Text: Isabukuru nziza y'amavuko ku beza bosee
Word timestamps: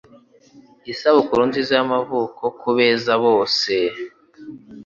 Isabukuru 0.93 1.41
nziza 1.49 1.71
y'amavuko 1.77 2.43
ku 2.59 2.69
beza 2.77 3.13
bosee 3.23 3.91